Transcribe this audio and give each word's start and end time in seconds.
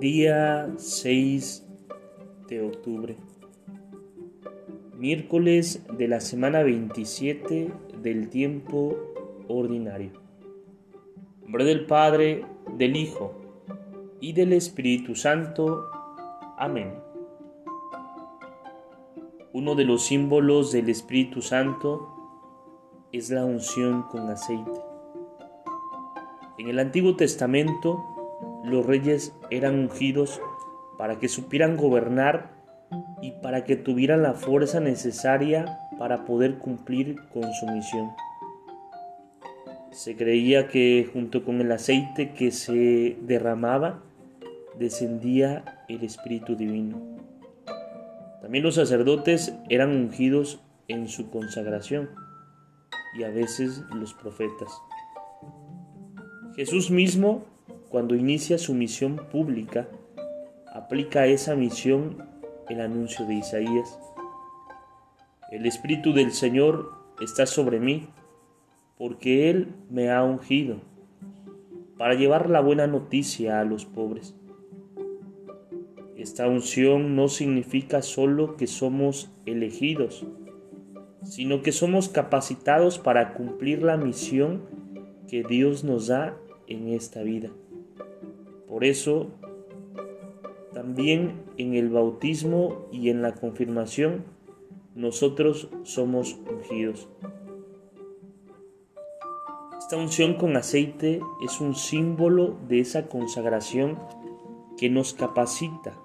Día 0.00 0.72
6 0.76 1.66
de 2.48 2.62
octubre. 2.62 3.16
Miércoles 4.98 5.86
de 5.96 6.08
la 6.08 6.20
semana 6.20 6.62
27 6.64 7.72
del 8.02 8.28
tiempo 8.28 8.96
ordinario. 9.46 10.10
nombre 11.42 11.64
del 11.64 11.86
Padre, 11.86 12.44
del 12.76 12.96
Hijo 12.96 13.40
y 14.20 14.32
del 14.32 14.52
Espíritu 14.52 15.14
Santo. 15.14 15.84
Amén. 16.58 16.94
Uno 19.52 19.76
de 19.76 19.84
los 19.84 20.06
símbolos 20.06 20.72
del 20.72 20.88
Espíritu 20.88 21.40
Santo 21.40 22.08
es 23.12 23.30
la 23.30 23.44
unción 23.44 24.02
con 24.10 24.28
aceite. 24.28 24.80
En 26.58 26.68
el 26.68 26.80
Antiguo 26.80 27.14
Testamento, 27.14 28.13
los 28.64 28.86
reyes 28.86 29.34
eran 29.50 29.78
ungidos 29.78 30.40
para 30.98 31.18
que 31.18 31.28
supieran 31.28 31.76
gobernar 31.76 32.50
y 33.20 33.32
para 33.42 33.64
que 33.64 33.76
tuvieran 33.76 34.22
la 34.22 34.34
fuerza 34.34 34.80
necesaria 34.80 35.78
para 35.98 36.24
poder 36.24 36.58
cumplir 36.58 37.16
con 37.32 37.52
su 37.52 37.66
misión. 37.66 38.10
Se 39.90 40.16
creía 40.16 40.68
que 40.68 41.08
junto 41.12 41.44
con 41.44 41.60
el 41.60 41.70
aceite 41.70 42.32
que 42.32 42.50
se 42.50 43.16
derramaba 43.22 44.02
descendía 44.78 45.84
el 45.88 46.02
Espíritu 46.02 46.56
Divino. 46.56 47.00
También 48.40 48.64
los 48.64 48.74
sacerdotes 48.74 49.54
eran 49.68 49.90
ungidos 49.90 50.60
en 50.88 51.08
su 51.08 51.30
consagración 51.30 52.10
y 53.16 53.22
a 53.22 53.30
veces 53.30 53.82
los 53.94 54.14
profetas. 54.14 54.72
Jesús 56.56 56.90
mismo 56.90 57.44
cuando 57.94 58.16
inicia 58.16 58.58
su 58.58 58.74
misión 58.74 59.20
pública, 59.30 59.86
aplica 60.66 61.28
esa 61.28 61.54
misión 61.54 62.26
el 62.68 62.80
anuncio 62.80 63.24
de 63.24 63.34
Isaías. 63.34 64.00
El 65.52 65.64
Espíritu 65.64 66.12
del 66.12 66.32
Señor 66.32 66.90
está 67.20 67.46
sobre 67.46 67.78
mí, 67.78 68.08
porque 68.98 69.48
Él 69.48 69.76
me 69.90 70.10
ha 70.10 70.24
ungido, 70.24 70.78
para 71.96 72.14
llevar 72.14 72.50
la 72.50 72.58
buena 72.58 72.88
noticia 72.88 73.60
a 73.60 73.64
los 73.64 73.84
pobres. 73.84 74.34
Esta 76.16 76.48
unción 76.48 77.14
no 77.14 77.28
significa 77.28 78.02
solo 78.02 78.56
que 78.56 78.66
somos 78.66 79.30
elegidos, 79.46 80.26
sino 81.22 81.62
que 81.62 81.70
somos 81.70 82.08
capacitados 82.08 82.98
para 82.98 83.34
cumplir 83.34 83.84
la 83.84 83.96
misión 83.96 84.62
que 85.28 85.44
Dios 85.44 85.84
nos 85.84 86.08
da 86.08 86.36
en 86.66 86.88
esta 86.88 87.22
vida. 87.22 87.50
Por 88.68 88.84
eso, 88.84 89.30
también 90.72 91.44
en 91.56 91.74
el 91.74 91.90
bautismo 91.90 92.86
y 92.90 93.10
en 93.10 93.22
la 93.22 93.34
confirmación, 93.34 94.24
nosotros 94.94 95.68
somos 95.82 96.38
ungidos. 96.50 97.08
Esta 99.78 99.96
unción 99.96 100.34
con 100.34 100.56
aceite 100.56 101.20
es 101.44 101.60
un 101.60 101.74
símbolo 101.74 102.56
de 102.68 102.80
esa 102.80 103.08
consagración 103.08 103.98
que 104.78 104.88
nos 104.88 105.12
capacita, 105.12 105.98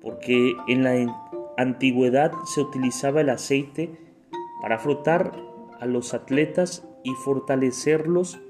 porque 0.00 0.56
en 0.66 0.82
la 0.82 1.52
antigüedad 1.56 2.32
se 2.46 2.60
utilizaba 2.60 3.20
el 3.20 3.30
aceite 3.30 3.98
para 4.62 4.78
frotar 4.78 5.32
a 5.78 5.86
los 5.86 6.14
atletas 6.14 6.88
y 7.04 7.12
fortalecerlos 7.12 8.40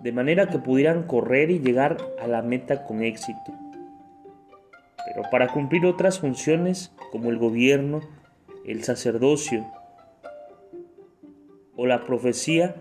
de 0.00 0.12
manera 0.12 0.48
que 0.48 0.58
pudieran 0.58 1.04
correr 1.04 1.50
y 1.50 1.58
llegar 1.58 1.96
a 2.20 2.26
la 2.26 2.42
meta 2.42 2.84
con 2.84 3.02
éxito. 3.02 3.52
Pero 5.06 5.22
para 5.30 5.48
cumplir 5.48 5.86
otras 5.86 6.18
funciones 6.18 6.92
como 7.12 7.30
el 7.30 7.38
gobierno, 7.38 8.00
el 8.64 8.84
sacerdocio 8.84 9.64
o 11.76 11.86
la 11.86 12.04
profecía, 12.04 12.74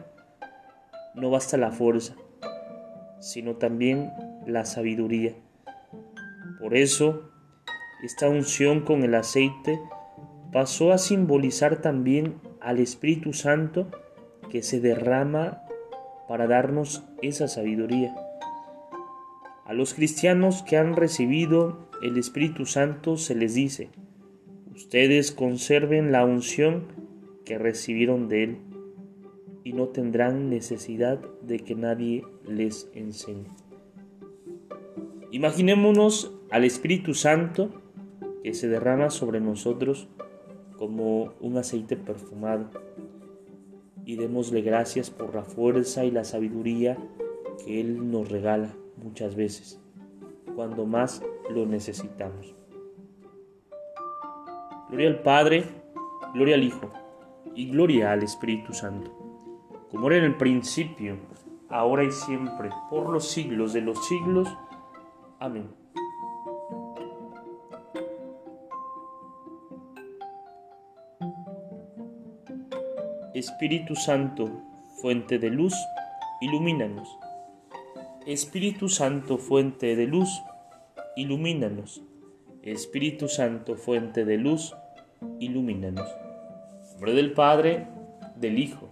no 1.14 1.30
basta 1.30 1.58
la 1.58 1.72
fuerza, 1.72 2.16
sino 3.20 3.56
también 3.56 4.12
la 4.46 4.66
sabiduría. 4.66 5.34
Por 6.59 6.76
eso, 6.76 7.30
esta 8.03 8.30
unción 8.30 8.82
con 8.82 9.03
el 9.03 9.16
aceite 9.16 9.80
pasó 10.52 10.92
a 10.92 10.97
simbolizar 10.97 11.82
también 11.82 12.36
al 12.62 12.80
Espíritu 12.80 13.34
Santo 13.34 13.88
que 14.50 14.64
se 14.64 14.80
derrama 14.80 15.65
para 16.28 16.47
darnos 16.47 17.03
esa 17.22 17.47
sabiduría. 17.47 18.16
A 19.66 19.74
los 19.74 19.94
cristianos 19.94 20.63
que 20.63 20.78
han 20.78 20.96
recibido 20.96 21.90
el 22.02 22.18
Espíritu 22.18 22.66
Santo 22.66 23.18
se 23.18 23.36
les 23.36 23.56
dice, 23.56 23.90
ustedes 24.75 25.31
conserven 25.31 26.12
la 26.12 26.25
unción 26.25 26.84
que 27.46 27.58
recibieron 27.58 28.28
de 28.28 28.44
Él 28.44 28.58
y 29.64 29.74
no 29.74 29.88
tendrán 29.88 30.50
necesidad 30.50 31.19
de 31.41 31.59
que 31.59 31.75
nadie 31.75 32.24
les 32.47 32.90
enseñe. 32.94 33.47
Imaginémonos 35.31 36.31
al 36.52 36.64
Espíritu 36.64 37.14
Santo 37.14 37.81
que 38.44 38.53
se 38.53 38.68
derrama 38.68 39.09
sobre 39.09 39.41
nosotros 39.41 40.08
como 40.78 41.34
un 41.40 41.58
aceite 41.58 41.97
perfumado 41.97 42.69
y 44.05 44.16
démosle 44.16 44.61
gracias 44.61 45.09
por 45.09 45.33
la 45.33 45.43
fuerza 45.43 46.05
y 46.05 46.11
la 46.11 46.23
sabiduría 46.23 46.97
que 47.63 47.81
Él 47.81 48.11
nos 48.11 48.29
regala 48.29 48.69
muchas 48.97 49.35
veces, 49.35 49.81
cuando 50.55 50.85
más 50.85 51.23
lo 51.49 51.66
necesitamos. 51.66 52.55
Gloria 54.89 55.09
al 55.09 55.21
Padre, 55.21 55.63
gloria 56.33 56.55
al 56.55 56.63
Hijo 56.63 56.91
y 57.55 57.69
gloria 57.69 58.11
al 58.11 58.23
Espíritu 58.23 58.73
Santo, 58.73 59.11
como 59.89 60.07
era 60.07 60.17
en 60.17 60.25
el 60.25 60.37
principio, 60.37 61.17
ahora 61.69 62.03
y 62.03 62.11
siempre, 62.11 62.69
por 62.89 63.09
los 63.09 63.27
siglos 63.27 63.73
de 63.73 63.81
los 63.81 64.05
siglos. 64.07 64.47
Amén. 65.39 65.84
Espíritu 73.35 73.97
Santo, 73.97 74.50
fuente 75.01 75.40
de 75.40 75.50
luz, 75.50 75.75
ilumínanos. 76.40 77.19
Espíritu 78.25 78.88
Santo, 78.88 79.38
fuente 79.38 79.97
de 79.97 80.07
luz, 80.07 80.41
ilumínanos. 81.18 82.01
Espíritu 82.63 83.28
Santo, 83.28 83.75
fuente 83.75 84.23
de 84.23 84.38
luz, 84.38 84.73
ilumínanos. 85.41 86.09
En 86.85 86.91
nombre 86.94 87.12
del 87.12 87.34
Padre, 87.34 87.90
del 88.38 88.57
Hijo 88.57 88.88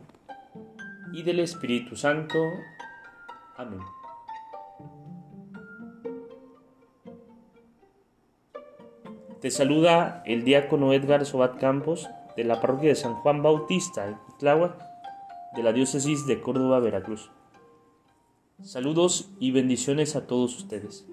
y 1.14 1.24
del 1.24 1.40
Espíritu 1.40 1.96
Santo. 1.96 2.38
Amén. 3.56 3.80
Te 9.40 9.50
saluda 9.50 10.22
el 10.26 10.44
diácono 10.44 10.92
Edgar 10.92 11.26
Sobat 11.26 11.58
Campos 11.62 12.10
de 12.36 12.44
la 12.44 12.60
parroquia 12.60 12.90
de 12.90 12.96
San 12.96 13.14
Juan 13.16 13.42
Bautista 13.42 14.20
de 14.44 15.64
la 15.64 15.72
diócesis 15.72 16.28
de 16.28 16.42
Córdoba, 16.42 16.82
Veracruz. 16.82 17.32
Saludos 18.62 19.30
y 19.40 19.52
bendiciones 19.52 20.18
a 20.18 20.28
todos 20.28 20.58
ustedes. 20.58 21.08